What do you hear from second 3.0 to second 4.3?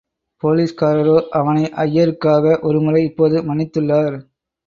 இப்போது மன்னித்துள்ளார்.